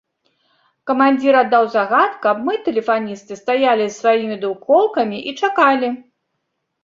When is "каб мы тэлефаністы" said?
2.23-3.37